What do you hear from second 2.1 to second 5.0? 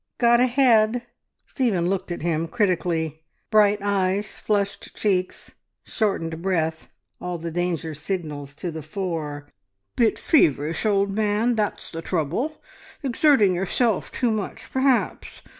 at him critically. Bright eyes, flushed